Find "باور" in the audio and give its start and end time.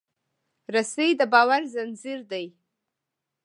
1.33-1.61